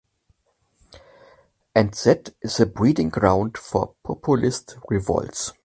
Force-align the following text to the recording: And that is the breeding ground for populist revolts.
And 1.75 1.93
that 1.93 2.33
is 2.41 2.57
the 2.57 2.65
breeding 2.65 3.09
ground 3.09 3.55
for 3.55 3.93
populist 4.03 4.77
revolts. 4.89 5.53